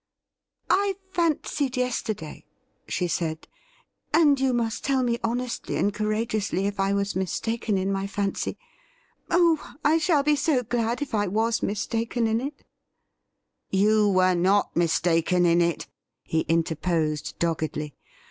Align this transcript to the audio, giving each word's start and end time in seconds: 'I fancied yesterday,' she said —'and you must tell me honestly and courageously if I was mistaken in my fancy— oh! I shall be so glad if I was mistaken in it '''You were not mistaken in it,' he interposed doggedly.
'I 0.71 0.95
fancied 1.11 1.77
yesterday,' 1.77 2.43
she 2.87 3.07
said 3.07 3.47
—'and 4.15 4.39
you 4.39 4.51
must 4.51 4.83
tell 4.83 5.03
me 5.03 5.19
honestly 5.23 5.77
and 5.77 5.93
courageously 5.93 6.65
if 6.65 6.79
I 6.79 6.91
was 6.91 7.15
mistaken 7.15 7.77
in 7.77 7.91
my 7.91 8.07
fancy— 8.07 8.57
oh! 9.37 9.73
I 9.85 9.99
shall 9.99 10.23
be 10.23 10.35
so 10.35 10.63
glad 10.63 11.03
if 11.03 11.13
I 11.13 11.27
was 11.27 11.61
mistaken 11.61 12.25
in 12.25 12.41
it 12.41 12.63
'''You 13.69 14.09
were 14.09 14.33
not 14.33 14.75
mistaken 14.75 15.45
in 15.45 15.61
it,' 15.61 15.85
he 16.23 16.39
interposed 16.49 17.37
doggedly. 17.37 17.93